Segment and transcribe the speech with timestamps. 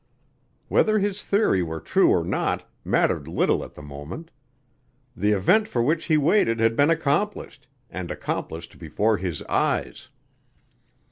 [0.67, 4.31] Whether his theory were true or not mattered little at the moment.
[5.15, 10.09] The event for which he waited had been accomplished and accomplished before his eyes.